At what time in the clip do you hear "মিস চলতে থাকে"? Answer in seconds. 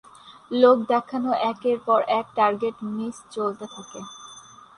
2.89-3.99